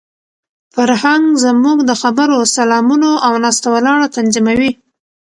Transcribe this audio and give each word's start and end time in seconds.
فرهنګ 0.73 1.25
زموږ 1.43 1.77
د 1.89 1.91
خبرو، 2.01 2.39
سلامونو 2.57 3.11
او 3.25 3.33
ناسته 3.43 3.67
ولاړه 3.75 4.07
تنظیموي. 4.15 4.71